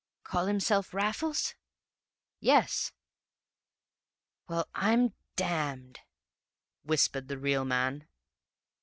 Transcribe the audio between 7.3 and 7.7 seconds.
real